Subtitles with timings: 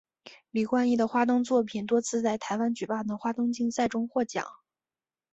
[0.49, 4.43] 李冠毅的花灯作品多次在台湾举办的花灯竞赛中获奖。